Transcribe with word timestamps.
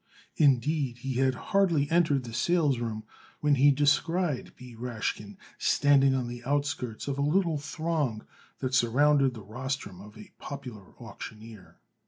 Indeed, 0.37 0.97
he 0.97 1.13
had 1.19 1.35
hardly 1.51 1.87
entered 1.91 2.23
the 2.23 2.33
salesroom 2.33 3.03
when 3.39 3.53
he 3.53 3.69
descried 3.69 4.51
B. 4.55 4.75
Rashkin 4.75 5.37
standing 5.59 6.15
on 6.15 6.27
the 6.27 6.43
outskirts 6.43 7.07
of 7.07 7.19
a 7.19 7.21
little 7.21 7.59
throng 7.59 8.25
that 8.61 8.73
surrounded 8.73 9.35
the 9.35 9.43
rostrum 9.43 10.01
of 10.01 10.17
a 10.17 10.31
popular 10.39 10.95
auctioneer. 10.97 11.77